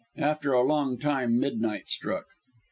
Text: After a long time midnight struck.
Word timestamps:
After 0.17 0.53
a 0.53 0.63
long 0.63 0.97
time 0.97 1.39
midnight 1.39 1.87
struck. 1.87 2.25